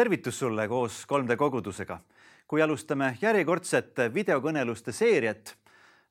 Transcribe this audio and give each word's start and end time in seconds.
tervitus 0.00 0.38
sulle 0.38 0.68
koos 0.68 1.06
3D 1.12 1.36
kogudusega. 1.36 1.98
kui 2.48 2.62
alustame 2.62 3.18
järjekordset 3.22 3.98
videokõneluste 4.14 4.92
seeriat, 4.92 5.56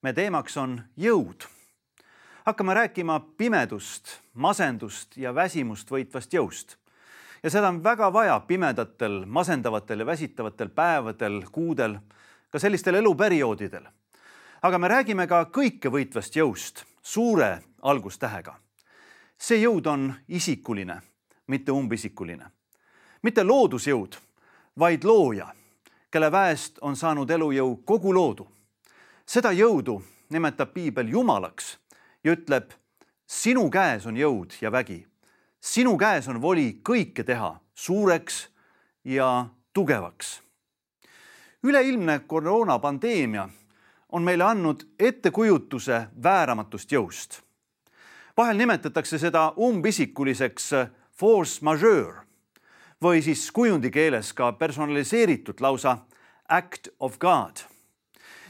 me 0.01 0.13
teemaks 0.13 0.57
on 0.57 0.81
jõud. 0.97 1.47
hakkame 2.45 2.73
rääkima 2.73 3.19
pimedust, 3.37 4.19
masendust 4.33 5.17
ja 5.17 5.35
väsimust 5.35 5.91
võitvast 5.91 6.33
jõust. 6.33 6.75
ja 7.43 7.49
seda 7.49 7.67
on 7.67 7.83
väga 7.83 8.13
vaja 8.13 8.39
pimedatel, 8.39 9.25
masendavatel 9.25 9.99
ja 9.99 10.05
väsitavatel 10.05 10.69
päevadel, 10.69 11.41
kuudel, 11.51 11.97
ka 12.49 12.59
sellistel 12.59 12.95
eluperioodidel. 12.95 13.87
aga 14.61 14.77
me 14.77 14.87
räägime 14.87 15.27
ka 15.27 15.45
kõikevõitvast 15.45 16.35
jõust, 16.35 16.85
suure 17.01 17.61
algustähega. 17.81 18.55
see 19.37 19.57
jõud 19.63 19.87
on 19.87 20.13
isikuline, 20.27 21.01
mitte 21.47 21.71
umbisikuline 21.71 22.58
mitte 23.21 23.43
loodusjõud, 23.43 24.15
vaid 24.79 25.03
looja, 25.03 25.49
kelle 26.11 26.31
väest 26.31 26.79
on 26.81 26.95
saanud 26.95 27.29
elujõu 27.29 27.75
kogu 27.85 28.13
loodu. 28.13 28.47
seda 29.25 29.51
jõudu 29.51 30.01
nimetab 30.29 30.73
piibel 30.73 31.07
jumalaks 31.07 31.77
ja 32.23 32.31
ütleb, 32.31 32.71
sinu 33.27 33.69
käes 33.69 34.05
on 34.05 34.17
jõud 34.17 34.53
ja 34.61 34.71
vägi. 34.71 35.07
sinu 35.59 35.97
käes 35.97 36.27
on 36.27 36.41
voli 36.41 36.81
kõike 36.83 37.23
teha 37.23 37.59
suureks 37.75 38.49
ja 39.03 39.45
tugevaks. 39.73 40.41
üleilmne 41.63 42.19
koroonapandeemia 42.19 43.49
on 44.11 44.23
meile 44.23 44.43
andnud 44.43 44.83
ettekujutuse 44.99 46.07
vääramatust 46.23 46.91
jõust. 46.91 47.41
vahel 48.37 48.57
nimetatakse 48.57 49.17
seda 49.17 49.53
umbisikuliseks 49.57 50.69
force 51.11 51.59
majeure 51.61 52.28
või 53.03 53.21
siis 53.23 53.51
kujundi 53.51 53.91
keeles 53.91 54.33
ka 54.33 54.51
personaliseeritud 54.51 55.61
lausa 55.61 55.97
act 56.49 56.87
of 56.99 57.17
God. 57.19 57.63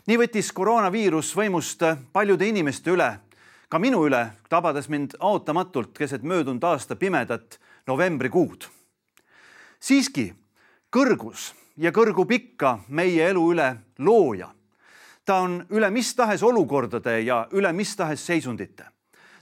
nii 0.07 0.17
võttis 0.17 0.51
koroonaviirus 0.53 1.35
võimust 1.37 1.83
paljude 2.13 2.47
inimeste 2.47 2.91
üle, 2.91 3.19
ka 3.69 3.79
minu 3.79 4.01
üle, 4.07 4.31
tabades 4.49 4.89
mind 4.89 5.13
ootamatult 5.19 5.97
keset 5.97 6.23
möödunud 6.23 6.63
aasta 6.63 6.95
pimedat 6.95 7.59
novembrikuud. 7.87 8.65
siiski 9.79 10.33
kõrgus 10.91 11.53
ja 11.77 11.91
kõrgub 11.91 12.31
ikka 12.31 12.79
meie 12.87 13.29
elu 13.29 13.51
üle 13.51 13.75
looja. 13.97 14.49
ta 15.25 15.41
on 15.41 15.65
üle 15.69 15.89
mis 15.89 16.15
tahes 16.15 16.43
olukordade 16.43 17.21
ja 17.21 17.47
üle 17.51 17.73
mis 17.73 17.95
tahes 17.95 18.25
seisundite. 18.25 18.85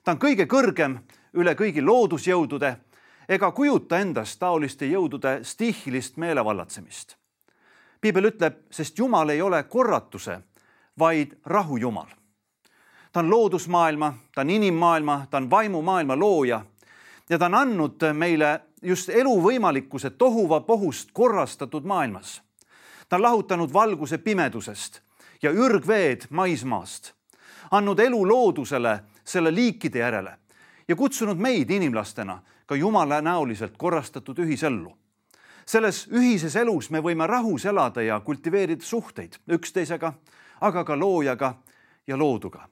ta 0.03 0.11
on 0.11 0.17
kõige 0.17 0.45
kõrgem 0.45 0.99
üle 1.33 1.55
kõigi 1.55 1.81
loodusjõudude 1.81 2.75
ega 3.29 3.51
kujuta 3.51 3.99
endast 3.99 4.39
taoliste 4.39 4.85
jõudude 4.85 5.39
stihilist 5.43 6.17
meelevallatsemist. 6.17 7.15
piibel 8.01 8.25
ütleb, 8.25 8.53
sest 8.71 8.97
Jumal 8.99 9.29
ei 9.29 9.41
ole 9.41 9.63
korratuse, 9.63 10.39
vaid 10.99 11.37
rahu 11.45 11.77
Jumal. 11.77 12.07
ta 13.11 13.19
on 13.19 13.29
loodusmaailma, 13.29 14.13
ta 14.35 14.41
on 14.41 14.49
inimmaailma, 14.49 15.27
ta 15.29 15.37
on 15.37 15.49
vaimumaailma 15.49 16.19
looja 16.19 16.65
ja 17.29 17.39
ta 17.39 17.45
on 17.45 17.55
andnud 17.55 18.13
meile 18.13 18.61
just 18.81 19.09
elu 19.09 19.41
võimalikkuse 19.41 20.09
tohuvapohust 20.09 21.09
korrastatud 21.13 21.83
maailmas. 21.83 22.41
ta 23.09 23.15
on 23.15 23.21
lahutanud 23.21 23.73
valguse 23.73 24.17
pimedusest 24.17 25.01
ja 25.41 25.51
ürgveed 25.51 26.27
maismaast, 26.29 27.13
andnud 27.71 27.99
elu 27.99 28.27
loodusele 28.27 28.99
selle 29.23 29.55
liikide 29.55 29.99
järele 29.99 30.37
ja 30.87 30.95
kutsunud 30.95 31.37
meid 31.37 31.69
inimlastena 31.69 32.41
ka 32.67 32.75
Jumala 32.75 33.21
näoliselt 33.21 33.77
korrastatud 33.77 34.39
ühisellu. 34.39 34.97
selles 35.65 36.07
ühises 36.07 36.55
elus 36.55 36.89
me 36.89 36.99
võime 37.03 37.27
rahus 37.27 37.65
elada 37.65 38.01
ja 38.01 38.19
kultiveerida 38.19 38.83
suhteid 38.83 39.35
üksteisega, 39.51 40.13
aga 40.61 40.83
ka 40.83 40.99
loojaga 40.99 41.55
ja 42.07 42.17
looduga. 42.17 42.67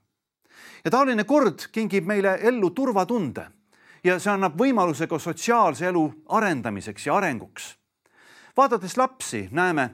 ja 0.86 0.92
taoline 0.92 1.24
kord 1.24 1.68
kingib 1.72 2.06
meile 2.06 2.40
ellu 2.42 2.70
turvatunde 2.70 3.48
ja 4.04 4.20
see 4.20 4.32
annab 4.32 4.58
võimaluse 4.60 5.08
ka 5.08 5.20
sotsiaalse 5.20 5.88
elu 5.88 6.06
arendamiseks 6.30 7.08
ja 7.08 7.16
arenguks. 7.16 7.76
vaadates 8.58 8.98
lapsi, 8.98 9.48
näeme, 9.52 9.90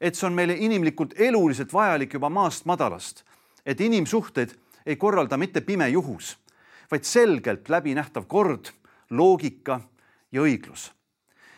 et 0.00 0.14
see 0.14 0.26
on 0.26 0.32
meile 0.32 0.54
inimlikult 0.54 1.14
eluliselt 1.16 1.72
vajalik 1.72 2.12
juba 2.12 2.28
maast 2.28 2.64
madalast, 2.64 3.24
et 3.66 3.80
inimsuhteid 3.80 4.54
ei 4.86 4.96
korralda 4.96 5.36
mitte 5.36 5.60
pime 5.60 5.88
juhus, 5.88 6.36
vaid 6.90 7.04
selgelt 7.04 7.68
läbinähtav 7.68 8.24
kord 8.28 8.70
loogika 9.10 9.80
ja 10.32 10.42
õiglus. 10.42 10.92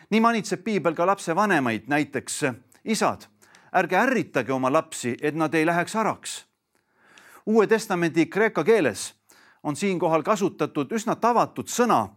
nii 0.09 0.21
manitseb 0.21 0.63
piibel 0.63 0.95
ka 0.95 1.05
lapsevanemaid, 1.05 1.87
näiteks 1.87 2.43
isad, 2.83 3.27
ärge 3.75 3.95
ärritage 3.95 4.53
oma 4.53 4.71
lapsi, 4.73 5.17
et 5.21 5.35
nad 5.35 5.53
ei 5.53 5.65
läheks 5.65 5.95
araks. 5.95 6.45
uue 7.45 7.67
Testamendi 7.67 8.25
kreeka 8.25 8.63
keeles 8.63 9.13
on 9.63 9.75
siinkohal 9.75 10.23
kasutatud 10.23 10.91
üsna 10.91 11.15
tavatud 11.15 11.67
sõna, 11.67 12.07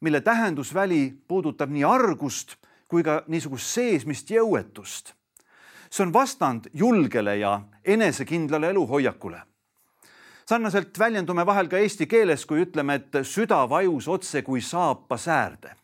mille 0.00 0.20
tähendusväli 0.20 1.22
puudutab 1.28 1.70
nii 1.70 1.84
argust 1.84 2.56
kui 2.88 3.02
ka 3.02 3.22
niisugust 3.26 3.66
seesmist 3.66 4.30
jõuetust. 4.30 5.14
see 5.90 6.02
on 6.06 6.12
vastand 6.12 6.68
julgele 6.72 7.36
ja 7.36 7.60
enesekindlale 7.84 8.70
eluhoiakule 8.70 9.42
sarnaselt 10.48 10.98
väljendume 10.98 11.46
vahel 11.46 11.68
ka 11.68 11.76
eesti 11.76 12.06
keeles, 12.08 12.46
kui 12.48 12.62
ütleme, 12.64 12.94
et 12.96 13.20
süda 13.28 13.60
vajus 13.68 14.08
otse 14.08 14.42
kui 14.42 14.60
saapa 14.64 15.16
säärde. 15.16 15.74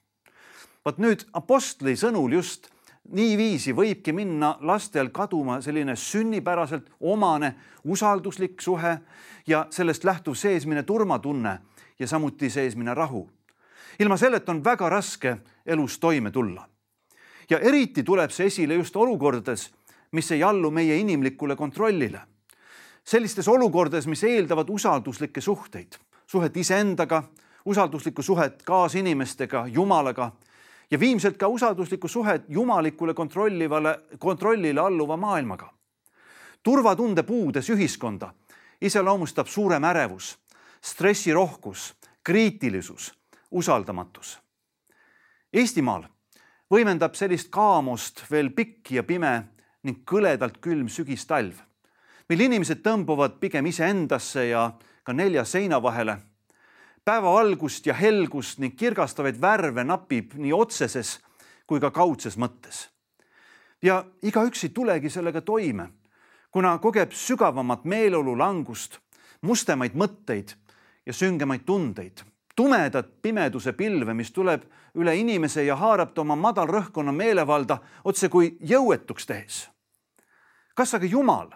vot 0.84 0.98
nüüd 1.00 1.25
apostli 1.32 1.94
sõnul 1.97 2.32
just 2.32 2.69
niiviisi 3.12 3.72
võibki 3.72 4.12
minna 4.12 4.54
lastel 4.60 5.08
kaduma 5.08 5.60
selline 5.64 5.97
sünnipäraselt 5.97 6.91
omane 7.00 7.54
usalduslik 7.84 8.60
suhe 8.60 8.98
ja 9.47 9.66
sellest 9.70 10.04
lähtuv 10.04 10.34
seesmine 10.34 10.82
turvatunne 10.82 11.58
ja 11.98 12.06
samuti 12.06 12.50
seesmine 12.50 12.94
rahu. 12.94 13.31
ilma 13.98 14.16
selleta 14.16 14.52
on 14.52 14.64
väga 14.64 14.88
raske 14.88 15.36
elus 15.66 15.98
toime 15.98 16.31
tulla. 16.31 16.69
ja 17.50 17.58
eriti 17.58 18.02
tuleb 18.02 18.31
see 18.31 18.46
esile 18.46 18.75
just 18.75 18.96
olukordades, 18.96 19.72
mis 20.12 20.32
ei 20.32 20.42
allu 20.42 20.70
meie 20.70 20.96
inimlikule 20.96 21.56
kontrollile 21.56 22.20
sellistes 23.04 23.48
olukordades, 23.48 24.06
mis 24.06 24.25
eeldavad 24.25 24.69
usalduslikke 24.69 25.41
suhteid, 25.41 25.92
suhet 26.26 26.56
iseendaga, 26.56 27.22
usalduslikku 27.65 28.22
suhet 28.22 28.62
kaasinimestega, 28.62 29.66
Jumalaga 29.66 30.32
ja 30.91 31.00
viimselt 31.00 31.37
ka 31.37 31.48
usalduslikku 31.48 32.09
suhet 32.09 32.44
jumalikule 32.48 33.14
kontrollivale, 33.14 34.00
kontrollile 34.19 34.81
alluva 34.81 35.16
maailmaga. 35.16 35.72
turvatunde 36.62 37.22
puudes 37.22 37.70
ühiskonda 37.70 38.34
iseloomustab 38.81 39.47
suurem 39.47 39.84
ärevus, 39.84 40.38
stressirohkus, 40.82 41.94
kriitilisus, 42.25 43.12
usaldamatus. 43.50 44.38
Eestimaal 45.53 46.04
võimendab 46.70 47.14
sellist 47.14 47.48
kaamust 47.50 48.25
veel 48.31 48.50
pikk 48.50 48.91
ja 48.91 49.03
pime 49.03 49.34
ning 49.82 50.03
kõledalt 50.04 50.59
külm 50.60 50.88
sügistalv 50.88 51.60
mil 52.28 52.40
inimesed 52.40 52.80
tõmbuvad 52.84 53.38
pigem 53.40 53.66
iseendasse 53.68 54.46
ja 54.48 54.70
ka 55.04 55.12
nelja 55.12 55.44
seina 55.44 55.82
vahele. 55.82 56.18
päeva 57.04 57.32
valgust 57.32 57.87
ja 57.87 57.94
helgust 57.94 58.58
ning 58.58 58.76
kirgastavaid 58.76 59.40
värve 59.40 59.84
napib 59.84 60.32
nii 60.34 60.52
otseses 60.52 61.20
kui 61.66 61.81
ka 61.81 61.90
kaudses 61.90 62.37
mõttes. 62.37 62.88
ja 63.82 64.04
igaüks 64.22 64.64
ei 64.64 64.69
tulegi 64.69 65.10
sellega 65.10 65.40
toime, 65.40 65.88
kuna 66.50 66.78
kogeb 66.78 67.12
sügavamat 67.12 67.84
meeleolu 67.84 68.38
langust, 68.38 68.99
mustemaid 69.43 69.93
mõtteid 69.93 70.54
ja 71.06 71.12
süngemaid 71.12 71.64
tundeid, 71.66 72.22
tumedat 72.56 73.22
pimeduse 73.22 73.72
pilve, 73.72 74.14
mis 74.14 74.31
tuleb 74.32 74.62
üle 74.94 75.16
inimese 75.16 75.64
ja 75.64 75.76
haarab 75.76 76.14
ta 76.14 76.20
oma 76.20 76.37
madalrõhkkonna 76.37 77.12
meelevalda 77.12 77.78
otse 78.04 78.28
kui 78.28 78.56
jõuetuks 78.60 79.26
tehes. 79.26 79.69
kas 80.75 80.94
aga 80.94 81.06
Jumal 81.06 81.52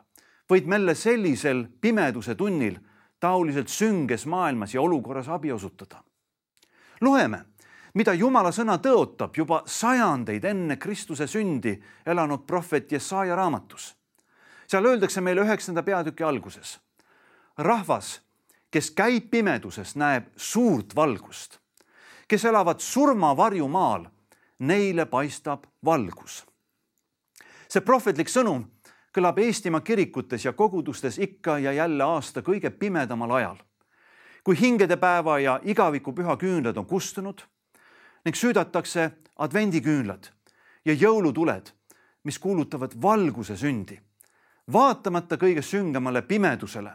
võid 0.50 0.66
meile 0.66 0.94
sellisel 0.94 1.66
pimeduse 1.80 2.34
tunnil 2.34 2.78
taoliselt 3.20 3.68
sünges 3.68 4.26
maailmas 4.26 4.74
ja 4.74 4.82
olukorras 4.82 5.28
abi 5.28 5.52
osutada. 5.52 6.02
loeme, 7.00 7.44
mida 7.94 8.14
Jumala 8.14 8.50
sõna 8.52 8.78
tõotab 8.78 9.36
juba 9.36 9.62
sajandeid 9.66 10.44
enne 10.44 10.76
Kristuse 10.76 11.26
sündi 11.26 11.74
elanud 12.06 12.46
prohvet 12.46 12.92
Jesaja 12.92 13.36
raamatus. 13.36 13.94
seal 14.66 14.84
öeldakse 14.84 15.20
meile 15.20 15.40
üheksanda 15.40 15.82
peatüki 15.82 16.24
alguses. 16.24 16.78
rahvas, 17.58 18.20
kes 18.70 18.90
käib 18.90 19.30
pimeduses, 19.30 19.96
näeb 19.96 20.26
suurt 20.36 20.96
valgust. 20.96 21.58
kes 22.28 22.44
elavad 22.44 22.80
surmavarjumaal, 22.80 24.06
neile 24.58 25.06
paistab 25.06 25.64
valgus. 25.84 26.44
see 27.68 27.80
prohvetlik 27.80 28.28
sõnum 28.28 28.64
kõlab 29.18 29.38
Eestimaa 29.42 29.80
kirikutes 29.82 30.44
ja 30.44 30.52
kogudustes 30.52 31.18
ikka 31.18 31.58
ja 31.58 31.72
jälle 31.72 32.04
aasta 32.04 32.42
kõige 32.42 32.70
pimedamal 32.70 33.30
ajal. 33.30 33.56
kui 34.44 34.56
hingedepäeva 34.60 35.38
ja 35.38 35.60
igavikuPüha 35.64 36.36
küünlad 36.36 36.76
on 36.76 36.86
kustunud 36.86 37.42
ning 38.24 38.36
süüdatakse 38.36 39.10
advendiküünlad 39.36 40.30
ja 40.84 40.94
jõulutuled, 40.94 41.66
mis 42.24 42.38
kuulutavad 42.38 42.94
valguse 43.02 43.56
sündi, 43.56 43.98
vaatamata 44.72 45.36
kõige 45.36 45.62
süngemale 45.62 46.22
pimedusele, 46.22 46.94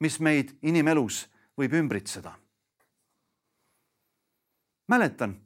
mis 0.00 0.20
meid 0.20 0.58
inimelus 0.62 1.28
võib 1.58 1.72
ümbritseda. 1.72 2.32
mäletan, 4.88 5.36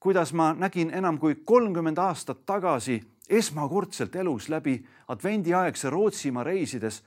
kuidas 0.00 0.32
ma 0.32 0.52
nägin 0.54 0.90
enam 0.90 1.18
kui 1.18 1.34
kolmkümmend 1.34 1.98
aastat 1.98 2.46
tagasi 2.46 3.00
esmakordselt 3.28 4.16
elus 4.16 4.48
läbi 4.48 4.86
advendiaegse 5.08 5.90
Rootsimaa 5.90 6.44
reisides 6.44 7.02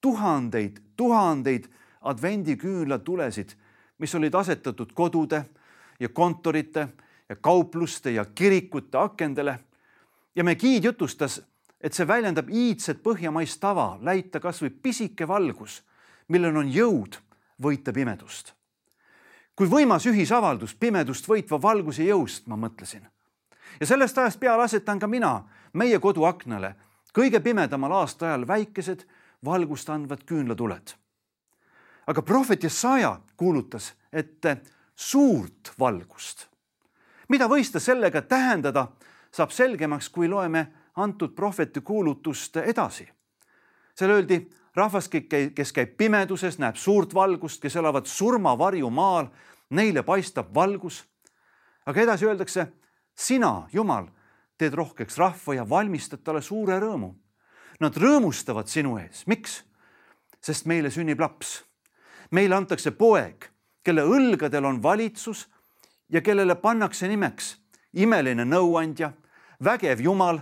tuhandeid, 0.00 0.76
tuhandeid 0.96 1.64
advendiküünlatulesid, 2.00 3.50
mis 3.98 4.14
olid 4.14 4.34
asetatud 4.34 4.92
kodude 4.94 5.44
ja 6.00 6.08
kontorite 6.08 6.88
ja 7.28 7.36
kaupluste 7.36 8.10
ja 8.10 8.24
kirikute 8.24 8.98
akendele. 8.98 9.58
ja 10.36 10.44
meie 10.44 10.56
giid 10.56 10.84
jutustas, 10.84 11.42
et 11.80 11.94
see 11.94 12.06
väljendab 12.06 12.50
iidset 12.50 13.02
põhjamaist 13.02 13.58
tava 13.60 13.98
läita 14.02 14.40
kasvõi 14.40 14.70
pisike 14.70 15.28
valgus, 15.28 15.82
millel 16.28 16.56
on 16.56 16.70
jõud 16.72 17.18
võita 17.62 17.92
pimedust. 17.92 18.54
kui 19.56 19.66
võimas 19.66 20.06
ühisavaldus 20.06 20.74
pimedust 20.74 21.28
võitva 21.28 21.62
valguse 21.62 22.04
jõust, 22.04 22.46
ma 22.46 22.56
mõtlesin. 22.56 23.02
ja 23.80 23.86
sellest 23.86 24.18
ajast 24.18 24.40
peale 24.40 24.62
asetan 24.62 24.98
ka 24.98 25.06
mina 25.06 25.44
meie 25.72 25.98
koduaknale 25.98 26.74
kõige 27.12 27.40
pimedamal 27.40 27.92
aastaajal 27.92 28.46
väikesed 28.46 29.04
valgust 29.44 29.90
andvad 29.90 30.24
küünlatuled. 30.24 30.94
aga 32.06 32.22
prohvet 32.22 32.62
Jesaja 32.62 33.20
kuulutas, 33.36 33.92
et 34.12 34.44
suurt 34.96 35.72
valgust. 35.78 36.46
mida 37.28 37.48
võis 37.48 37.72
ta 37.72 37.80
sellega 37.80 38.22
tähendada, 38.22 38.88
saab 39.30 39.50
selgemaks, 39.50 40.08
kui 40.08 40.28
loeme 40.28 40.72
antud 40.96 41.34
prohveti 41.34 41.80
kuulutust 41.80 42.56
edasi. 42.56 43.08
seal 43.94 44.10
öeldi, 44.10 44.50
rahvas, 44.74 45.08
kes 45.54 45.72
käib 45.72 45.96
pimeduses, 45.96 46.58
näeb 46.58 46.76
suurt 46.76 47.14
valgust, 47.14 47.62
kes 47.62 47.76
elavad 47.76 48.06
surmavarju 48.06 48.90
maal, 48.90 49.26
neile 49.70 50.02
paistab 50.02 50.54
valgus. 50.54 51.04
aga 51.86 52.00
edasi 52.00 52.26
öeldakse, 52.26 52.66
sina, 53.14 53.68
Jumal, 53.72 54.06
teed 54.58 54.74
rohkeks 54.74 55.18
rahva 55.18 55.54
ja 55.54 55.64
valmistad 55.68 56.22
talle 56.24 56.42
suure 56.42 56.78
rõõmu 56.82 57.14
Nad 57.78 57.94
rõõmustavad 57.94 58.66
sinu 58.66 58.96
ees, 58.98 59.24
miks? 59.30 59.62
sest 60.42 60.66
meile 60.66 60.90
sünnib 60.90 61.20
laps. 61.20 61.64
meile 62.30 62.54
antakse 62.54 62.90
poeg, 62.90 63.48
kelle 63.82 64.02
õlgadel 64.02 64.64
on 64.66 64.82
valitsus 64.82 65.46
ja 66.08 66.20
kellele 66.20 66.54
pannakse 66.54 67.08
nimeks 67.08 67.56
imeline 67.92 68.44
nõuandja, 68.44 69.12
vägev 69.64 70.00
Jumal, 70.00 70.40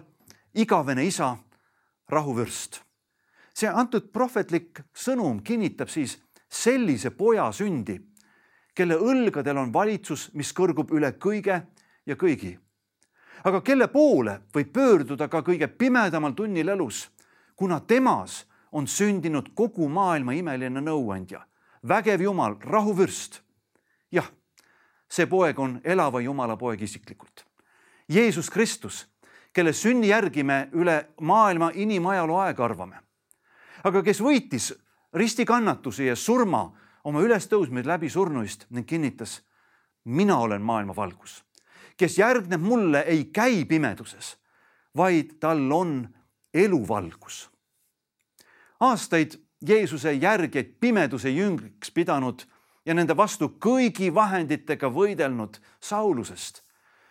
igavene 0.55 1.05
isa, 1.05 1.37
rahuvürst. 2.09 2.81
see 3.55 3.69
antud 3.69 4.13
prohvetlik 4.13 4.81
sõnum 4.95 5.43
kinnitab 5.43 5.89
siis 5.89 6.19
sellise 6.49 7.11
poja 7.11 7.53
sündi, 7.53 8.01
kelle 8.75 8.97
õlgadel 8.97 9.57
on 9.59 9.73
valitsus, 9.73 10.31
mis 10.35 10.53
kõrgub 10.53 10.91
üle 10.93 11.13
kõige 11.13 11.63
ja 12.07 12.17
kõigi. 12.17 12.59
Aga 13.45 13.61
kelle 13.61 13.89
poole 13.89 14.41
võib 14.55 14.73
pöörduda 14.73 15.29
ka 15.29 15.43
kõige 15.43 15.67
pimedamal 15.67 16.33
tunnil 16.33 16.69
elus 16.69 17.07
kuna 17.57 17.81
temas 17.81 18.47
on 18.73 18.87
sündinud 18.87 19.49
kogu 19.55 19.89
maailma 19.89 20.33
imeline 20.33 20.81
nõuandja, 20.81 21.41
vägev 21.89 22.21
Jumal, 22.21 22.57
rahuvürst. 22.61 23.41
jah, 24.13 24.29
see 25.09 25.27
poeg 25.27 25.59
on 25.59 25.81
elava 25.85 26.21
Jumala 26.21 26.57
poeg 26.57 26.83
isiklikult. 26.83 27.47
Jeesus 28.09 28.51
Kristus, 28.51 29.07
kelle 29.53 29.73
sünni 29.73 30.09
järgi 30.09 30.45
me 30.45 30.69
üle 30.73 31.09
maailma 31.21 31.71
inimajaloo 31.75 32.39
aega 32.39 32.65
arvame. 32.65 32.97
aga 33.85 34.03
kes 34.03 34.21
võitis 34.21 34.75
ristikannatuse 35.15 36.05
ja 36.05 36.17
surma 36.17 36.73
oma 37.05 37.21
ülestõusmise 37.21 37.87
läbi 37.89 38.09
surnuist 38.11 38.67
ning 38.71 38.87
kinnitas, 38.87 39.43
mina 40.05 40.39
olen 40.39 40.63
maailma 40.63 40.97
valgus, 40.97 41.45
kes 41.97 42.19
järgneb 42.19 42.61
mulle, 42.61 43.01
ei 43.01 43.25
käi 43.25 43.65
pimeduses, 43.65 44.37
vaid 44.97 45.39
tal 45.41 45.73
on 45.73 46.09
eluvalgus. 46.55 47.51
aastaid 48.81 49.41
Jeesuse 49.69 50.13
järgijaid 50.13 50.77
pimeduse 50.81 51.31
jüngriks 51.31 51.91
pidanud 51.91 52.43
ja 52.87 52.95
nende 52.95 53.17
vastu 53.17 53.57
kõigi 53.61 54.15
vahenditega 54.15 54.91
võidelnud 54.93 55.57
Saulusest 55.81 56.67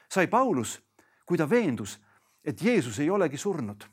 sai 0.10 0.28
Paulus, 0.28 0.80
kui 1.26 1.38
ta 1.38 1.50
veendus, 1.50 2.00
et 2.46 2.62
Jeesus 2.62 3.00
ei 3.00 3.10
olegi 3.10 3.38
surnud. 3.38 3.86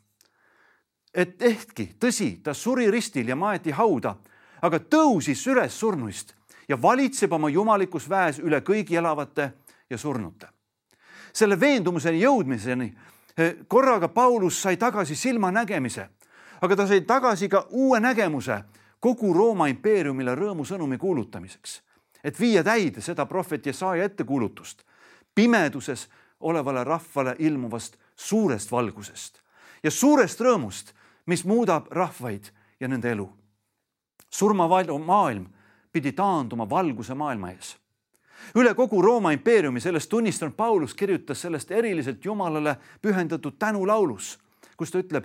et 1.15 1.43
ehkki, 1.43 1.97
tõsi, 2.00 2.41
ta 2.43 2.55
suri 2.55 2.91
ristil 2.91 3.29
ja 3.29 3.37
maeti 3.37 3.71
hauda, 3.71 4.15
aga 4.62 4.79
tõusis 4.79 5.43
üles 5.47 5.75
surnuist 5.81 6.33
ja 6.69 6.83
valitseb 6.83 7.33
oma 7.33 7.50
jumalikus 7.53 8.09
väes 8.09 8.38
üle 8.38 8.61
kõigi 8.61 8.97
elavate 8.97 9.53
ja 9.91 9.99
surnute. 9.99 10.49
Selle 11.32 11.61
veendumuseni 11.61 12.20
jõudmiseni 12.20 12.93
Eh, 13.37 13.56
korraga 13.69 14.08
Paulus 14.08 14.62
sai 14.62 14.76
tagasi 14.76 15.14
silmanägemise, 15.17 16.08
aga 16.61 16.76
ta 16.76 16.87
sai 16.87 17.00
tagasi 17.00 17.49
ka 17.49 17.67
uue 17.70 18.00
nägemuse 18.00 18.58
kogu 19.00 19.32
Rooma 19.32 19.67
impeeriumile 19.73 20.34
rõõmusõnumi 20.37 20.99
kuulutamiseks, 21.00 21.81
et 22.25 22.40
viia 22.40 22.62
täide 22.64 23.00
seda 23.00 23.25
prohvet 23.26 23.67
Jesaja 23.67 24.05
ettekuulutust 24.05 24.84
pimeduses 25.34 26.08
olevale 26.40 26.84
rahvale 26.84 27.35
ilmuvast 27.38 27.96
suurest 28.17 28.73
valgusest 28.73 29.40
ja 29.82 29.90
suurest 29.90 30.40
rõõmust, 30.40 30.93
mis 31.26 31.44
muudab 31.44 31.88
rahvaid 31.90 32.52
ja 32.81 32.88
nende 32.88 33.11
elu. 33.11 33.32
surmamaailm 34.31 35.46
pidi 35.93 36.12
taanduma 36.12 36.70
valguse 36.70 37.14
maailma 37.14 37.50
ees 37.50 37.76
üle 38.56 38.75
kogu 38.75 39.02
Rooma 39.02 39.33
impeeriumi 39.33 39.81
sellest 39.81 40.11
tunnistanud 40.11 40.55
Paulus 40.57 40.95
kirjutas 40.95 41.40
sellest 41.40 41.71
eriliselt 41.71 42.25
Jumalale 42.25 42.76
pühendatud 43.02 43.59
tänulaulus, 43.59 44.38
kus 44.76 44.90
ta 44.90 44.99
ütleb, 44.99 45.25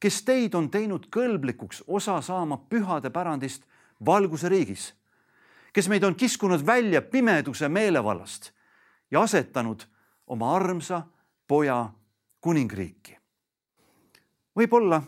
kes 0.00 0.22
teid 0.22 0.54
on 0.54 0.70
teinud 0.70 1.08
kõlblikuks 1.10 1.82
osa 1.86 2.20
saama 2.20 2.56
pühade 2.56 3.10
pärandist 3.10 3.62
valguse 4.06 4.48
riigis, 4.48 4.94
kes 5.72 5.88
meid 5.88 6.04
on 6.04 6.14
kiskunud 6.14 6.66
välja 6.66 7.02
pimeduse 7.02 7.68
meelevallast 7.68 8.50
ja 9.10 9.22
asetanud 9.22 9.84
oma 10.26 10.54
armsa 10.56 11.02
poja 11.48 11.88
kuningriiki. 12.40 13.18
võib-olla 14.56 15.02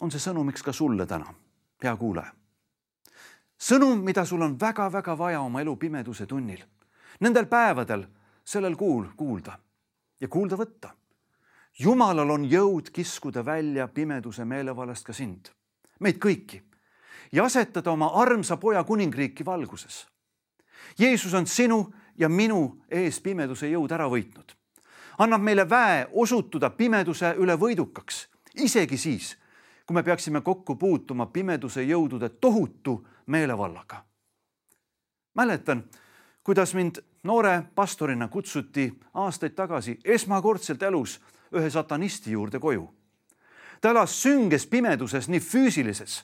on 0.00 0.10
see 0.10 0.20
sõnumiks 0.20 0.62
ka 0.62 0.72
sulle 0.72 1.06
täna, 1.06 1.34
hea 1.82 1.96
kuulaja 1.96 2.41
sõnum, 3.62 4.02
mida 4.02 4.24
sul 4.26 4.42
on 4.42 4.56
väga-väga 4.58 5.14
vaja 5.18 5.40
oma 5.40 5.62
elu 5.62 5.76
pimeduse 5.76 6.26
tunnil, 6.26 6.62
nendel 7.20 7.46
päevadel, 7.46 8.04
sellel 8.44 8.76
kuul 8.76 9.12
kuulda 9.16 9.58
ja 10.20 10.28
kuulda 10.28 10.56
võtta. 10.56 10.90
jumalal 11.78 12.30
on 12.30 12.44
jõud 12.44 12.90
kiskuda 12.92 13.44
välja 13.44 13.88
pimeduse 13.88 14.44
meelevallast 14.44 15.06
ka 15.06 15.12
sind, 15.12 15.48
meid 16.00 16.18
kõiki 16.18 16.62
ja 17.32 17.44
asetada 17.44 17.90
oma 17.90 18.10
armsa 18.20 18.56
poja 18.56 18.84
kuningriiki 18.84 19.44
valguses. 19.44 20.06
Jeesus 20.98 21.34
on 21.34 21.46
sinu 21.46 21.92
ja 22.18 22.28
minu 22.28 22.82
ees 22.90 23.20
pimeduse 23.20 23.70
jõud 23.70 23.92
ära 23.92 24.08
võitnud. 24.08 24.52
annab 25.18 25.40
meile 25.40 25.68
väe 25.70 26.06
osutuda 26.12 26.70
pimeduse 26.70 27.34
üle 27.38 27.54
võidukaks, 27.56 28.28
isegi 28.54 28.98
siis, 28.98 29.36
kui 29.86 29.94
me 29.94 30.02
peaksime 30.02 30.40
kokku 30.40 30.76
puutuma 30.76 31.26
pimeduse 31.26 31.82
jõudude 31.82 32.28
tohutu 32.28 33.06
meelevallaga. 33.26 34.04
mäletan, 35.34 35.84
kuidas 36.44 36.74
mind 36.74 36.96
noore 37.22 37.62
pastorina 37.74 38.28
kutsuti 38.28 38.98
aastaid 39.14 39.54
tagasi 39.54 39.98
esmakordselt 40.04 40.82
elus 40.82 41.20
ühe 41.54 41.70
satanisti 41.70 42.32
juurde 42.32 42.58
koju. 42.58 42.94
ta 43.80 43.90
elas 43.90 44.22
sünges 44.22 44.66
pimeduses 44.66 45.28
nii 45.28 45.40
füüsilises 45.40 46.22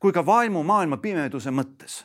kui 0.00 0.12
ka 0.12 0.26
vaimumaailma 0.26 0.96
pimeduse 0.96 1.50
mõttes. 1.50 2.04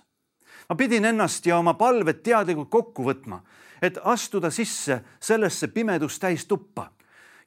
ma 0.69 0.75
pidin 0.75 1.05
ennast 1.05 1.45
ja 1.45 1.57
oma 1.57 1.73
palved 1.73 2.23
teadlikult 2.23 2.69
kokku 2.69 3.03
võtma, 3.03 3.41
et 3.81 3.97
astuda 4.03 4.49
sisse 4.51 5.01
sellesse 5.19 5.67
pimedust 5.67 6.21
täis 6.21 6.45
tuppa 6.45 6.91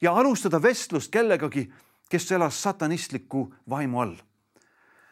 ja 0.01 0.13
alustada 0.13 0.61
vestlust 0.61 1.11
kellegagi, 1.11 1.69
kes 2.09 2.31
elas 2.31 2.63
satanistliku 2.63 3.53
vaimu 3.69 4.01
all 4.01 4.17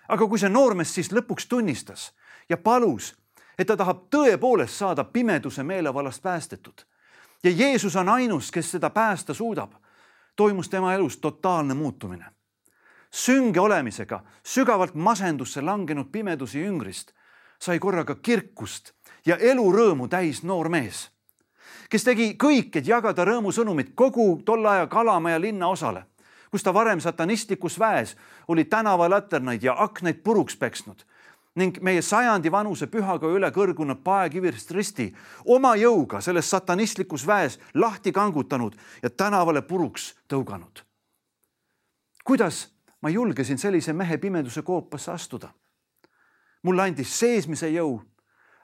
aga 0.08 0.28
kui 0.28 0.40
see 0.40 0.50
noormees 0.50 0.94
siis 0.96 1.10
lõpuks 1.12 1.48
tunnistas 1.50 2.12
ja 2.50 2.58
palus, 2.58 3.14
et 3.60 3.68
ta 3.68 3.78
tahab 3.78 4.08
tõepoolest 4.14 4.80
saada 4.80 5.04
pimeduse 5.04 5.64
meelevallast 5.64 6.24
päästetud 6.24 6.86
ja 7.44 7.52
Jeesus 7.52 7.96
on 7.96 8.10
ainus, 8.10 8.52
kes 8.52 8.72
seda 8.72 8.90
päästa 8.90 9.34
suudab, 9.34 9.74
toimus 10.36 10.70
tema 10.70 10.94
elus 10.94 11.18
totaalne 11.18 11.74
muutumine. 11.74 12.26
sünge 13.12 13.60
olemisega 13.60 14.24
sügavalt 14.44 14.96
masendusse 14.96 15.62
langenud 15.62 16.12
pimeduse 16.12 16.60
jüngrist 16.60 17.12
sai 17.60 17.80
korraga 17.80 18.16
kirkust 18.16 18.92
ja 19.26 19.38
elurõõmu 19.38 20.08
täis 20.08 20.44
noor 20.44 20.70
mees, 20.70 21.10
kes 21.90 22.04
tegi 22.04 22.36
kõik, 22.44 22.76
et 22.76 22.88
jagada 22.88 23.26
rõõmusõnumit 23.26 23.96
kogu 23.96 24.42
tolle 24.46 24.70
aja 24.70 24.88
Kalamaja 24.88 25.42
linnaosale, 25.42 26.06
kus 26.52 26.64
ta 26.64 26.74
varem 26.74 27.00
satanistlikus 27.00 27.80
väes 27.80 28.16
oli 28.48 28.66
tänavalaternaid 28.66 29.64
ja 29.64 29.76
aknaid 29.84 30.24
puruks 30.24 30.56
peksnud 30.58 31.04
ning 31.58 31.80
meie 31.82 32.02
sajandi 32.02 32.52
vanuse 32.54 32.88
pühaga 32.88 33.30
üle 33.34 33.50
kõrgunud 33.54 34.04
paekivirist 34.06 34.72
risti 34.72 35.08
oma 35.46 35.74
jõuga 35.76 36.22
selles 36.22 36.50
satanistlikus 36.50 37.26
väes 37.28 37.60
lahti 37.74 38.12
kangutanud 38.14 38.76
ja 39.04 39.10
tänavale 39.10 39.62
puruks 39.62 40.14
tõuganud. 40.30 40.84
kuidas 42.24 42.68
ma 43.02 43.10
julgesin 43.10 43.58
sellise 43.58 43.94
mehe 43.94 44.18
pimeduse 44.18 44.62
koopasse 44.62 45.12
astuda? 45.12 45.50
mulle 46.64 46.84
andis 46.84 47.20
seesmise 47.20 47.70
jõu, 47.70 48.02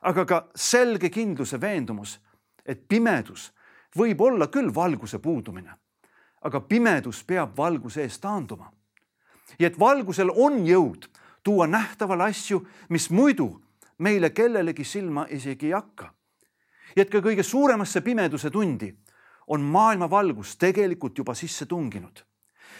aga 0.01 0.25
ka 0.25 0.39
selge 0.55 1.09
kindluse 1.09 1.61
veendumus, 1.61 2.19
et 2.65 2.87
pimedus 2.87 3.51
võib 3.97 4.21
olla 4.21 4.47
küll 4.47 4.73
valguse 4.75 5.19
puudumine, 5.19 5.71
aga 6.43 6.59
pimedus 6.61 7.23
peab 7.23 7.57
valguse 7.57 8.01
eest 8.01 8.21
taanduma. 8.21 8.71
ja 9.59 9.67
et 9.67 9.79
valgusel 9.79 10.31
on 10.35 10.65
jõud 10.67 11.09
tuua 11.43 11.67
nähtavale 11.67 12.23
asju, 12.23 12.67
mis 12.89 13.09
muidu 13.09 13.61
meile 13.97 14.29
kellelegi 14.29 14.83
silma 14.83 15.25
isegi 15.29 15.65
ei 15.65 15.71
hakka. 15.71 16.13
ja 16.95 17.01
et 17.01 17.09
ka 17.09 17.19
kõige 17.19 17.43
suuremasse 17.43 18.01
pimeduse 18.01 18.49
tundi 18.49 18.93
on 19.47 19.61
maailma 19.61 20.09
valgus 20.09 20.57
tegelikult 20.57 21.17
juba 21.17 21.33
sisse 21.33 21.65
tunginud. 21.65 22.23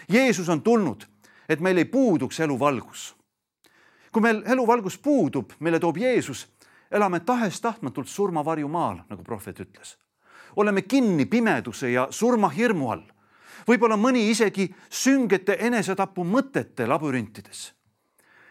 Jeesus 0.10 0.50
on 0.50 0.62
tulnud, 0.62 1.04
et 1.50 1.60
meil 1.60 1.78
ei 1.78 1.86
puuduks 1.86 2.40
eluvalgus. 2.40 3.16
kui 4.12 4.22
meil 4.22 4.44
eluvalgus 4.46 4.98
puudub, 4.98 5.52
mille 5.60 5.80
toob 5.80 5.98
Jeesus, 5.98 6.48
elame 6.92 7.20
tahes-tahtmatult 7.20 8.08
surmavarju 8.08 8.68
maal, 8.68 9.00
nagu 9.10 9.24
prohvet 9.24 9.60
ütles. 9.60 9.98
oleme 10.56 10.82
kinni 10.82 11.26
pimeduse 11.26 11.92
ja 11.92 12.08
surmahirmu 12.10 12.92
all. 12.92 13.04
Võib-olla 13.68 13.98
mõni 13.98 14.30
isegi 14.30 14.74
süngete 14.90 15.58
enesetapu 15.60 16.24
mõtete 16.24 16.88
labürintides 16.88 17.74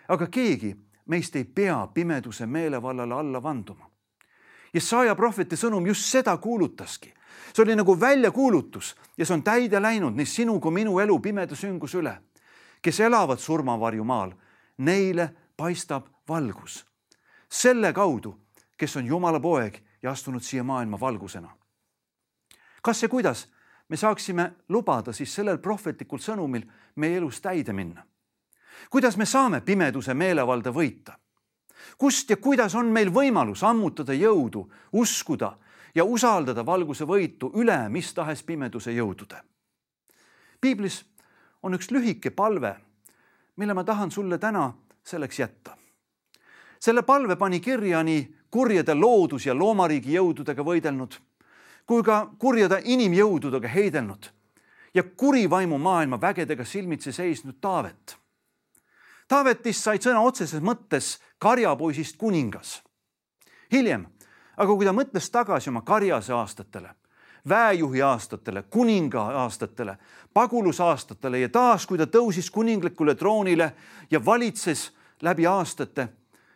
aga 0.09 0.27
keegi 0.27 0.75
meist 1.07 1.37
ei 1.37 1.45
pea 1.45 1.87
pimeduse 1.95 2.47
meelevallale 2.47 3.15
alla 3.15 3.43
vanduma. 3.43 3.89
Jesaja 4.75 5.15
prohveti 5.15 5.57
sõnum 5.57 5.87
just 5.87 6.05
seda 6.09 6.37
kuulutaski. 6.37 7.15
see 7.53 7.63
oli 7.63 7.77
nagu 7.77 8.01
väljakuulutus 8.01 8.95
ja 9.19 9.27
see 9.27 9.35
on 9.35 9.43
täide 9.43 9.83
läinud 9.83 10.17
nii 10.17 10.27
sinu 10.27 10.61
kui 10.61 10.73
minu 10.73 10.99
elu 10.99 11.19
pimeda 11.21 11.57
süngus 11.57 11.95
üle. 11.95 12.17
kes 12.83 13.01
elavad 13.01 13.39
surmavarju 13.39 14.05
maal, 14.05 14.33
neile 14.79 15.35
paistab 15.57 16.07
valgus. 16.29 16.85
selle 17.49 17.93
kaudu, 17.93 18.39
kes 18.77 18.97
on 18.97 19.07
Jumala 19.07 19.41
poeg 19.41 19.79
ja 20.03 20.11
astunud 20.11 20.43
siia 20.43 20.65
maailma 20.65 21.01
valgusena. 21.01 21.57
kas 22.83 23.03
ja 23.03 23.09
kuidas 23.09 23.49
me 23.93 23.97
saaksime 23.97 24.53
lubada 24.69 25.13
siis 25.13 25.35
sellel 25.35 25.59
prohvetlikul 25.61 26.21
sõnumil 26.25 26.63
meie 26.97 27.19
elus 27.21 27.43
täide 27.45 27.75
minna? 27.77 28.01
kuidas 28.91 29.19
me 29.21 29.27
saame 29.29 29.61
pimeduse 29.61 30.15
meelevalda 30.15 30.73
võita? 30.73 31.13
kust 31.99 32.31
ja 32.31 32.39
kuidas 32.41 32.73
on 32.75 32.89
meil 32.89 33.11
võimalus 33.13 33.61
ammutada 33.69 34.17
jõudu, 34.17 34.63
uskuda 34.93 35.51
ja 35.95 36.07
usaldada 36.09 36.65
valguse 36.67 37.05
võitu 37.05 37.51
üle 37.61 37.77
mis 37.93 38.15
tahes 38.17 38.41
pimeduse 38.43 38.95
jõudude? 38.97 39.43
piiblis 40.61 41.03
on 41.63 41.77
üks 41.77 41.93
lühike 41.93 42.31
palve, 42.31 42.73
mille 43.57 43.75
ma 43.75 43.85
tahan 43.85 44.11
sulle 44.11 44.39
täna 44.39 44.71
selleks 45.05 45.39
jätta. 45.39 45.77
selle 46.81 47.03
palve 47.03 47.37
pani 47.37 47.61
kirja 47.61 48.03
nii 48.03 48.25
kurjade 48.51 48.95
loodus- 48.95 49.47
ja 49.47 49.55
loomariigi 49.55 50.17
jõududega 50.17 50.65
võidelnud 50.65 51.21
kui 51.87 52.03
ka 52.03 52.31
kurjade 52.39 52.81
inimjõududega 52.85 53.69
heidelnud 53.69 54.31
ja 54.95 55.03
kuri 55.03 55.51
vaimu 55.51 55.79
maailma 55.79 56.21
vägedega 56.21 56.65
silmitsi 56.65 57.13
seisnud 57.13 57.61
Taavet 57.61 58.23
Taavetist 59.33 59.87
sai 59.87 59.97
sõna 59.97 60.21
otseses 60.21 60.61
mõttes 60.61 61.15
karjapoisist 61.41 62.19
kuningas. 62.21 62.83
hiljem, 63.73 64.05
aga 64.57 64.75
kui 64.77 64.85
ta 64.85 64.93
mõtles 64.93 65.31
tagasi 65.33 65.71
oma 65.71 65.81
karjase 65.81 66.33
aastatele, 66.33 66.91
väejuhi 67.49 68.03
aastatele, 68.03 68.63
kuninga 68.63 69.23
aastatele, 69.45 69.97
pagulusaastatele 70.35 71.39
ja 71.39 71.49
taas, 71.49 71.87
kui 71.87 71.99
ta 71.99 72.05
tõusis 72.05 72.51
kuninglikule 72.51 73.15
troonile 73.15 73.73
ja 74.11 74.25
valitses 74.25 74.93
läbi 75.23 75.47
aastate, 75.47 76.09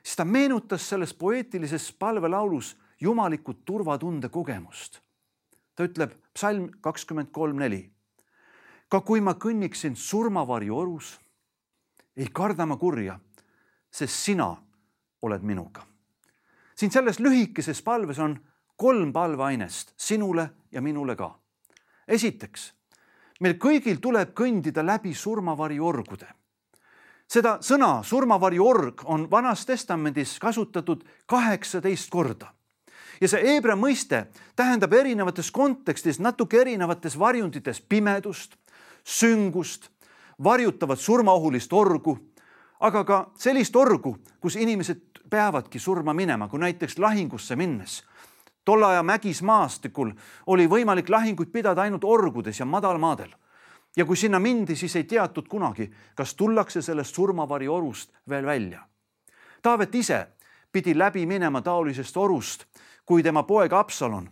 siis 0.02 0.16
ta 0.16 0.24
meenutas 0.24 0.88
selles 0.88 1.14
poeetilises 1.14 1.92
palvelaulus 1.92 2.76
jumalikku 3.00 3.54
turvatunde 3.64 4.28
kogemust. 4.28 5.00
Ta 5.76 5.84
ütleb 5.84 6.14
psalm 6.34 6.70
kakskümmend 6.80 7.30
kolm 7.32 7.60
neli. 7.60 7.92
ka 8.88 9.00
kui 9.00 9.20
ma 9.20 9.34
kõnniksin 9.34 9.96
surmavarju 9.98 10.76
orus 10.76 11.16
ei 12.16 12.28
karda 12.32 12.66
ma 12.66 12.76
kurja, 12.76 13.18
sest 13.90 14.14
sina 14.14 14.56
oled 15.22 15.42
minuga. 15.42 15.86
siin 16.74 16.90
selles 16.90 17.20
lühikeses 17.20 17.82
palves 17.82 18.18
on 18.18 18.38
kolm 18.76 19.12
palveainest 19.12 19.92
sinule 19.96 20.50
ja 20.72 20.80
minule 20.80 21.16
ka. 21.16 21.38
esiteks, 22.08 22.72
meil 23.40 23.54
kõigil 23.54 24.00
tuleb 24.00 24.32
kõndida 24.32 24.86
läbi 24.86 25.14
surmavarju 25.14 25.86
orgude. 25.86 26.28
seda 27.28 27.58
sõna 27.60 28.02
surmavarju 28.02 28.64
org 28.64 29.02
on 29.04 29.30
Vanas 29.30 29.66
Testamendis 29.66 30.38
kasutatud 30.38 31.04
kaheksateist 31.26 32.10
korda 32.10 32.55
ja 33.20 33.28
see 33.28 33.42
heebrea 33.42 33.76
mõiste 33.76 34.26
tähendab 34.56 34.92
erinevates 34.92 35.50
kontekstides 35.50 36.20
natuke 36.20 36.60
erinevates 36.60 37.18
varjundites 37.18 37.80
pimedust, 37.80 38.56
süngust 39.04 39.90
varjutavad 40.44 40.98
surmaohulist 40.98 41.72
orgu, 41.72 42.18
aga 42.80 43.04
ka 43.04 43.20
sellist 43.38 43.76
orgu, 43.76 44.16
kus 44.40 44.56
inimesed 44.56 45.22
peavadki 45.30 45.78
surma 45.78 46.12
minema, 46.14 46.48
kui 46.48 46.60
näiteks 46.60 46.98
lahingusse 46.98 47.56
minnes. 47.56 48.04
tolle 48.64 48.86
aja 48.86 49.02
mägismaastikul 49.02 50.10
oli 50.46 50.66
võimalik 50.66 51.08
lahinguid 51.08 51.52
pidada 51.52 51.82
ainult 51.82 52.04
orgudes 52.04 52.60
ja 52.60 52.66
madalmaadel. 52.66 53.30
ja 53.96 54.04
kui 54.04 54.16
sinna 54.16 54.38
mindi, 54.38 54.76
siis 54.76 54.96
ei 54.96 55.04
teatud 55.04 55.48
kunagi, 55.48 55.90
kas 56.14 56.34
tullakse 56.34 56.82
sellest 56.82 57.14
surmavari 57.14 57.68
orust 57.68 58.10
veel 58.28 58.46
välja. 58.46 58.82
Taavet 59.62 59.94
ise 59.94 60.26
pidi 60.72 60.98
läbi 60.98 61.26
minema 61.26 61.62
taolisest 61.62 62.16
orust, 62.16 62.64
kui 63.06 63.22
tema 63.22 63.42
poeg 63.42 63.72
Absalon 63.72 64.28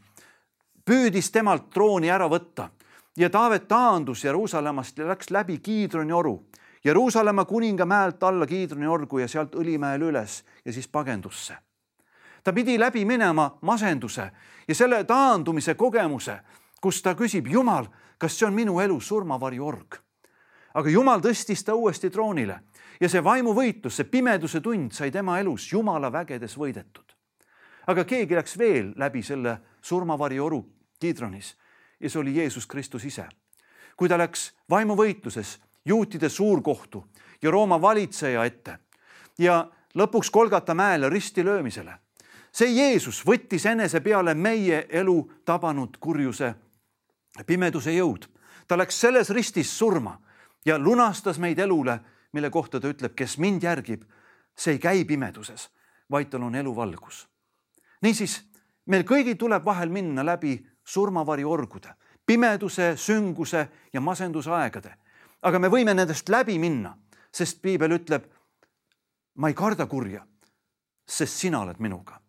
püüdis 0.85 1.31
temalt 1.33 1.71
trooni 1.73 2.11
ära 2.13 2.29
võtta 2.29 2.69
ja 3.17 3.31
Taavet 3.31 3.69
taandus 3.69 4.25
Jeruusalemmast 4.25 4.99
ja 4.99 5.09
läks 5.09 5.31
läbi 5.31 5.59
Kiidroni 5.59 6.13
oru, 6.13 6.35
Jeruusalemma 6.85 7.45
kuninga 7.45 7.87
mäelt 7.87 8.23
alla 8.23 8.47
Kiidroni 8.47 8.87
orgu 8.87 9.19
ja 9.19 9.29
sealt 9.29 9.55
Õlimäele 9.55 10.11
üles 10.11 10.43
ja 10.65 10.73
siis 10.73 10.89
pagendusse. 10.89 11.57
ta 12.45 12.53
pidi 12.53 12.79
läbi 12.79 13.05
minema 13.05 13.59
masenduse 13.61 14.31
ja 14.69 14.75
selle 14.75 15.05
taandumise 15.05 15.75
kogemuse, 15.75 16.41
kus 16.81 17.03
ta 17.03 17.15
küsib, 17.15 17.47
Jumal, 17.49 17.87
kas 18.19 18.39
see 18.39 18.47
on 18.47 18.55
minu 18.55 18.81
elu 18.81 19.01
surmavarju 19.01 19.67
org? 19.67 19.97
aga 20.75 20.91
Jumal 20.91 21.21
tõstis 21.21 21.65
ta 21.65 21.75
uuesti 21.75 22.11
troonile 22.11 22.61
ja 23.01 23.09
see 23.09 23.25
vaimuvõitlus, 23.25 23.97
see 23.97 24.05
pimeduse 24.05 24.61
tund 24.61 24.93
sai 24.93 25.11
tema 25.11 25.39
elus 25.41 25.73
Jumala 25.73 26.13
vägedes 26.13 26.59
võidetud. 26.59 27.04
Aga 27.87 28.05
keegi 28.05 28.35
läks 28.35 28.59
veel 28.59 28.93
läbi 28.97 29.23
selle 29.23 29.59
surmavarju 29.83 30.45
oru 30.45 30.65
Kiidronis 31.01 31.57
ja 32.01 32.11
see 32.11 32.21
oli 32.21 32.37
Jeesus 32.37 32.67
Kristus 32.67 33.05
ise. 33.05 33.27
kui 33.97 34.09
ta 34.09 34.19
läks 34.19 34.53
vaimuvõitluses 34.71 35.59
juutide 35.85 36.29
suurkohtu 36.29 37.05
ja 37.43 37.51
Rooma 37.51 37.81
valitseja 37.81 38.45
ette 38.45 38.79
ja 39.39 39.71
lõpuks 39.95 40.31
Kolgata 40.31 40.75
mäele 40.75 41.09
ristilöömisele. 41.09 41.95
see 42.53 42.69
Jeesus 42.73 43.27
võttis 43.27 43.67
enese 43.67 44.01
peale 44.01 44.35
meie 44.35 44.87
elu 44.89 45.31
tabanud 45.45 45.97
kurjuse, 46.01 46.55
pimeduse 47.47 47.91
jõud. 47.91 48.27
ta 48.69 48.77
läks 48.77 49.01
selles 49.01 49.31
ristis 49.31 49.79
surma 49.79 50.21
ja 50.65 50.79
lunastas 50.79 51.39
meid 51.39 51.59
elule, 51.59 52.01
mille 52.33 52.51
kohta 52.51 52.81
ta 52.81 52.89
ütleb, 52.89 53.15
kes 53.15 53.39
mind 53.39 53.63
järgib, 53.63 54.03
see 54.57 54.73
ei 54.73 54.79
käi 54.79 55.05
pimeduses, 55.05 55.71
vaid 56.11 56.31
tal 56.31 56.43
on 56.43 56.55
eluvalgus. 56.55 57.29
Niisiis, 58.03 58.41
meil 58.87 59.05
kõigil 59.05 59.37
tuleb 59.39 59.65
vahel 59.65 59.89
minna 59.89 60.25
läbi 60.25 60.57
surmavari 60.85 61.45
orgude, 61.45 61.95
pimeduse, 62.27 62.95
sünguse 62.97 63.69
ja 63.93 64.01
masenduse 64.01 64.51
aegade. 64.51 64.95
aga 65.43 65.59
me 65.59 65.69
võime 65.69 65.95
nendest 65.95 66.29
läbi 66.29 66.59
minna, 66.59 66.97
sest 67.33 67.61
piibel 67.63 67.93
ütleb, 67.93 68.25
ma 69.35 69.49
ei 69.49 69.55
karda 69.55 69.87
kurja, 69.87 70.27
sest 71.07 71.37
sina 71.37 71.61
oled 71.61 71.79
minuga. 71.79 72.21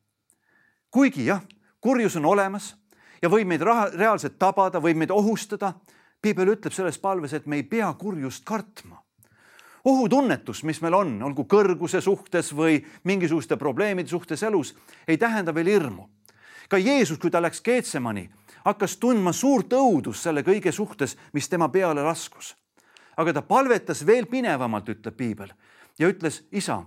kuigi 0.92 1.26
jah, 1.26 1.42
kurjus 1.80 2.16
on 2.16 2.26
olemas 2.26 2.76
ja 3.22 3.30
võib 3.30 3.48
meid 3.48 3.62
raha, 3.62 3.90
reaalselt 3.94 4.40
tabada, 4.40 4.80
võib 4.80 4.98
meid 4.98 5.12
ohustada. 5.12 5.74
piibel 6.22 6.56
ütleb 6.56 6.74
selles 6.74 6.98
palves, 6.98 7.34
et 7.34 7.46
me 7.46 7.56
ei 7.56 7.64
pea 7.64 7.94
kurjust 7.94 8.44
kartma. 8.46 9.05
Ohutunnetus, 9.86 10.64
mis 10.64 10.82
meil 10.82 10.94
on, 10.94 11.16
olgu 11.24 11.46
kõrguse 11.50 12.02
suhtes 12.02 12.52
või 12.56 12.80
mingisuguste 13.04 13.58
probleemide 13.58 14.10
suhtes 14.10 14.44
elus, 14.44 14.74
ei 15.08 15.18
tähenda 15.18 15.54
veel 15.56 15.68
hirmu. 15.68 16.10
ka 16.70 16.78
Jeesus, 16.78 17.18
kui 17.18 17.32
ta 17.32 17.42
läks 17.42 17.62
Keetsemani 17.62 18.30
hakkas 18.66 18.98
tundma 18.98 19.34
suurt 19.34 19.74
õudust 19.74 20.26
selle 20.26 20.42
kõige 20.42 20.72
suhtes, 20.72 21.18
mis 21.34 21.50
tema 21.50 21.70
peale 21.70 22.04
laskus. 22.04 22.56
aga 23.18 23.34
ta 23.34 23.42
palvetas 23.42 24.06
veel 24.06 24.26
pinevamalt, 24.26 24.90
ütleb 24.90 25.16
piibel 25.16 25.54
ja 26.00 26.08
ütles, 26.08 26.44
isa, 26.52 26.84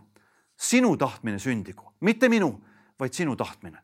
sinu 0.57 0.97
tahtmine 0.97 1.39
sündigu, 1.39 1.93
mitte 2.01 2.29
minu, 2.29 2.61
vaid 3.01 3.13
sinu 3.13 3.37
tahtmine. 3.37 3.79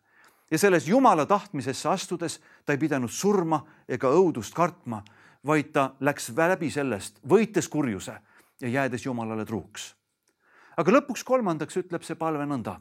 ja 0.51 0.59
selles 0.59 0.89
Jumala 0.89 1.27
tahtmisesse 1.27 1.89
astudes 1.89 2.41
ta 2.65 2.73
ei 2.73 2.79
pidanud 2.79 3.11
surma 3.11 3.65
ega 3.89 4.09
õudust 4.09 4.55
kartma, 4.55 5.05
vaid 5.47 5.73
ta 5.73 5.95
läks 6.01 6.33
läbi 6.37 6.71
sellest, 6.71 7.21
võites 7.29 7.69
kurjuse 7.69 8.19
ja 8.65 8.71
jäädes 8.71 9.07
Jumalale 9.07 9.45
truuks. 9.45 9.95
aga 10.77 10.93
lõpuks 10.93 11.23
kolmandaks 11.25 11.77
ütleb 11.77 12.03
see 12.03 12.17
palve 12.17 12.47
nõnda. 12.49 12.81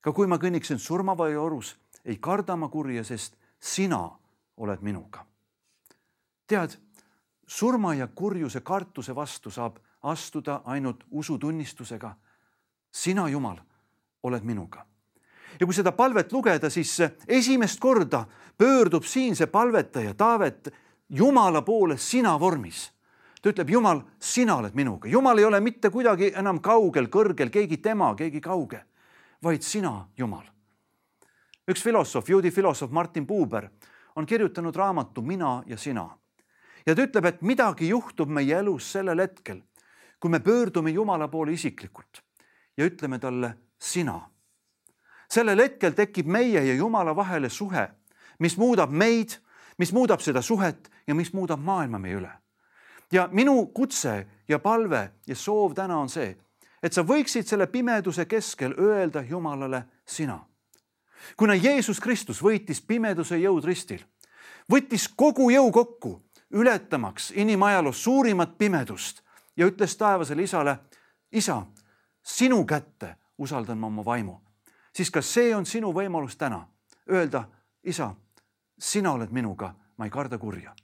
ka 0.00 0.12
kui 0.12 0.26
ma 0.26 0.38
kõnniksin 0.38 0.78
surmavõi 0.78 1.36
orus, 1.36 1.76
ei 2.04 2.16
karda 2.16 2.56
ma 2.56 2.68
kurja, 2.68 3.04
sest 3.04 3.36
sina 3.60 4.10
oled 4.56 4.82
minuga. 4.82 5.26
tead, 6.46 6.76
surma 7.46 7.94
ja 7.94 8.06
kurjuse 8.06 8.60
kartuse 8.60 9.14
vastu 9.14 9.50
saab 9.50 9.78
astuda 10.02 10.62
ainult 10.64 11.04
usutunnistusega. 11.10 12.16
sina, 12.90 13.28
Jumal, 13.28 13.58
oled 14.22 14.42
minuga. 14.42 14.86
ja 15.60 15.66
kui 15.66 15.74
seda 15.74 15.92
palvet 15.92 16.32
lugeda, 16.32 16.70
siis 16.70 16.98
esimest 17.28 17.80
korda 17.80 18.26
pöördub 18.58 19.04
siin 19.04 19.36
see 19.36 19.46
palvetaja 19.46 20.14
Taavet 20.14 20.74
Jumala 21.08 21.62
poole 21.62 21.98
sina 21.98 22.40
vormis 22.40 22.95
ta 23.42 23.50
ütleb, 23.50 23.70
Jumal, 23.70 24.00
sina 24.20 24.56
oled 24.56 24.74
minuga, 24.74 25.08
Jumal 25.08 25.38
ei 25.38 25.44
ole 25.44 25.60
mitte 25.60 25.90
kuidagi 25.90 26.32
enam 26.34 26.60
kaugel, 26.64 27.08
kõrgel, 27.12 27.50
keegi 27.52 27.78
tema, 27.82 28.12
keegi 28.16 28.40
kauge, 28.40 28.82
vaid 29.42 29.62
sina, 29.62 30.06
Jumal. 30.18 30.44
üks 31.66 31.82
filosoof, 31.82 32.28
juudi 32.28 32.50
filosoof 32.50 32.90
Martin 32.90 33.26
Buber 33.26 33.68
on 34.16 34.26
kirjutanud 34.26 34.76
raamatu 34.76 35.22
Mina 35.22 35.62
ja 35.66 35.76
sina. 35.76 36.08
ja 36.86 36.94
ta 36.94 37.02
ütleb, 37.02 37.24
et 37.24 37.42
midagi 37.42 37.88
juhtub 37.88 38.28
meie 38.28 38.58
elus 38.58 38.92
sellel 38.92 39.20
hetkel, 39.20 39.62
kui 40.20 40.30
me 40.30 40.40
pöördume 40.40 40.90
Jumala 40.90 41.28
poole 41.28 41.52
isiklikult 41.52 42.22
ja 42.76 42.84
ütleme 42.84 43.18
talle 43.18 43.56
sina. 43.78 44.30
sellel 45.30 45.60
hetkel 45.60 45.92
tekib 45.92 46.26
meie 46.26 46.64
ja 46.64 46.74
Jumala 46.74 47.16
vahele 47.16 47.48
suhe, 47.48 47.88
mis 48.38 48.56
muudab 48.56 48.90
meid, 48.90 49.38
mis 49.78 49.92
muudab 49.92 50.20
seda 50.20 50.42
suhet 50.42 50.90
ja 51.06 51.14
mis 51.14 51.32
muudab 51.32 51.60
maailma 51.60 51.98
meie 51.98 52.14
üle 52.14 52.32
ja 53.12 53.28
minu 53.32 53.66
kutse 53.66 54.26
ja 54.48 54.58
palve 54.58 55.10
ja 55.26 55.36
soov 55.36 55.74
täna 55.74 55.98
on 55.98 56.08
see, 56.08 56.36
et 56.82 56.92
sa 56.92 57.02
võiksid 57.02 57.46
selle 57.46 57.66
pimeduse 57.66 58.26
keskel 58.26 58.74
öelda 58.78 59.22
Jumalale 59.22 59.84
sina. 60.06 60.38
kuna 61.36 61.54
Jeesus 61.54 62.00
Kristus 62.00 62.42
võitis 62.42 62.80
pimeduse 62.86 63.38
jõud 63.38 63.64
ristil, 63.64 64.04
võttis 64.72 65.08
kogu 65.08 65.50
jõu 65.50 65.72
kokku, 65.72 66.22
ületamaks 66.54 67.32
inimajaloos 67.34 68.04
suurimat 68.04 68.58
pimedust 68.58 69.22
ja 69.56 69.66
ütles 69.66 69.96
taevasele 69.96 70.42
isale, 70.42 70.78
isa, 71.32 71.66
sinu 72.22 72.64
kätte 72.64 73.16
usaldan 73.38 73.78
ma 73.78 73.86
oma 73.86 74.04
vaimu, 74.04 74.40
siis 74.92 75.10
kas 75.10 75.32
see 75.34 75.54
on 75.54 75.66
sinu 75.66 75.92
võimalus 75.92 76.36
täna 76.36 76.66
öelda, 77.10 77.44
isa, 77.84 78.14
sina 78.78 79.12
oled 79.12 79.30
minuga, 79.30 79.74
ma 79.96 80.04
ei 80.04 80.10
karda 80.10 80.38
kurja. 80.38 80.74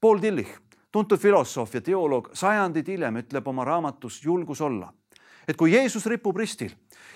Paul 0.00 0.18
Tillich 0.18 0.60
tuntud 0.94 1.18
filosoof 1.18 1.74
ja 1.74 1.80
teoloog 1.82 2.28
sajandid 2.38 2.86
hiljem 2.86 3.16
ütleb 3.24 3.48
oma 3.50 3.64
raamatus 3.66 4.20
Julgus 4.22 4.60
olla, 4.62 4.92
et 5.48 5.56
kui 5.58 5.72
Jeesus 5.72 6.06
ripub 6.06 6.36
ristil 6.38 6.70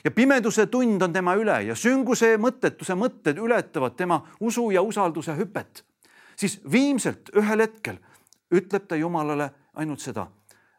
ja 0.04 0.10
pimeduse 0.10 0.66
tund 0.66 1.02
on 1.02 1.12
tema 1.14 1.36
üle 1.38 1.60
ja 1.68 1.76
sünguse 1.78 2.32
mõttetuse 2.42 2.96
mõtted 2.98 3.38
ületavad 3.38 3.94
tema 3.94 4.18
usu 4.40 4.70
ja 4.74 4.82
usalduse 4.82 5.36
hüpet, 5.38 5.84
siis 6.34 6.58
viimselt 6.72 7.30
ühel 7.38 7.62
hetkel 7.62 8.00
ütleb 8.50 8.88
ta 8.88 8.98
Jumalale 8.98 9.50
ainult 9.78 10.02
seda, 10.02 10.26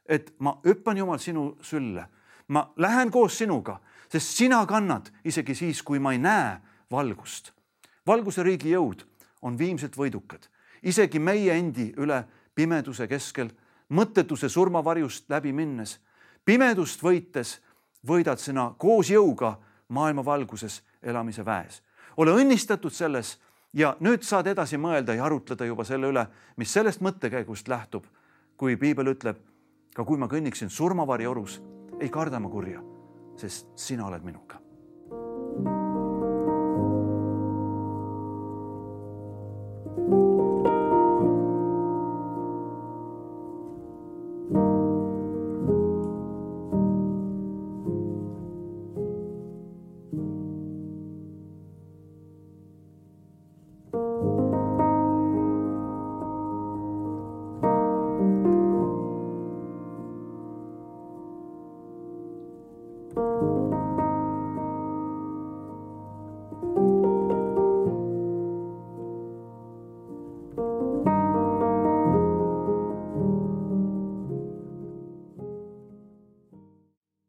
et 0.03 0.33
ma 0.39 0.57
hüppan, 0.65 0.97
Jumal, 0.99 1.21
sinu 1.23 1.53
sülle, 1.63 2.03
ma 2.51 2.65
lähen 2.77 3.11
koos 3.13 3.37
sinuga, 3.37 3.77
sest 4.11 4.41
sina 4.41 4.59
kannad 4.67 5.07
isegi 5.23 5.55
siis, 5.55 5.79
kui 5.83 5.99
ma 6.03 6.11
ei 6.11 6.19
näe 6.19 6.57
valgust. 6.91 7.53
valguse 8.07 8.43
riigi 8.43 8.73
jõud 8.73 9.05
on 9.41 9.55
viimselt 9.57 9.95
võidukad, 9.95 10.49
isegi 10.83 11.19
meie 11.19 11.55
endi 11.55 11.93
üle 11.97 12.23
pimeduse 12.59 13.07
keskel, 13.07 13.49
mõttetuse 13.95 14.49
surmavarjust 14.51 15.29
läbi 15.31 15.53
minnes, 15.55 15.95
pimedust 16.45 17.03
võites 17.03 17.59
võidad 18.07 18.41
sina 18.41 18.73
koos 18.77 19.11
jõuga 19.11 19.55
maailma 19.95 20.25
valguses 20.25 20.81
elamise 21.01 21.45
väes. 21.45 21.81
ole 22.17 22.31
õnnistatud 22.31 22.91
selles 22.91 23.37
ja 23.73 23.95
nüüd 23.99 24.23
saad 24.27 24.47
edasi 24.47 24.77
mõelda 24.77 25.15
ja 25.15 25.25
arutleda 25.25 25.65
juba 25.65 25.83
selle 25.83 26.11
üle, 26.11 26.27
mis 26.57 26.73
sellest 26.73 27.01
mõttekäigust 27.01 27.67
lähtub, 27.67 28.05
kui 28.57 28.75
piibel 28.75 29.07
ütleb, 29.07 29.37
ka 29.95 30.03
kui 30.03 30.17
ma 30.17 30.27
kõnniksin 30.27 30.69
surmavarju 30.69 31.31
orus, 31.31 31.61
ei 31.99 32.09
karda 32.09 32.39
ma 32.39 32.49
kurja, 32.49 32.83
sest 33.37 33.71
sina 33.75 34.07
oled 34.07 34.23
minuga 34.23 34.68